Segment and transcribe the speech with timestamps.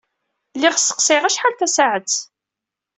[0.55, 2.13] Lliɣ sseqsayeɣ acḥal tasaɛet.